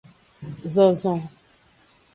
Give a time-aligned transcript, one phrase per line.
[0.73, 1.19] Zozon.